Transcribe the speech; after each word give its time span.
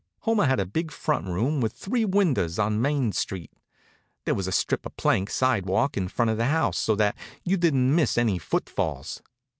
Homer 0.21 0.45
had 0.47 0.59
a 0.59 0.65
big 0.65 0.89
front 0.89 1.27
room 1.27 1.61
with 1.61 1.73
three 1.73 2.05
windows 2.05 2.57
on 2.57 2.81
Main 2.81 3.11
Street. 3.11 3.51
There 4.25 4.33
was 4.33 4.47
a 4.47 4.51
strip 4.51 4.83
of 4.87 4.97
plank 4.97 5.29
sidewalk 5.29 5.95
in 5.95 6.07
front 6.07 6.31
of 6.31 6.37
the 6.37 6.45
house, 6.47 6.79
so 6.79 6.95
that 6.95 7.15
you 7.43 7.55
didn't 7.55 7.93
miss 7.93 8.17
any 8.17 8.39
footfalls. 8.39 9.21